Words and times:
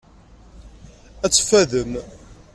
Ad 1.25 1.31
teffadem. 1.31 1.91